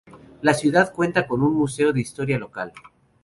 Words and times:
La 0.41 0.55
ciudad 0.55 0.91
cuenta 0.95 1.27
con 1.27 1.43
un 1.43 1.53
museo 1.53 1.93
de 1.93 2.01
historia 2.01 2.39
local. 2.39 2.73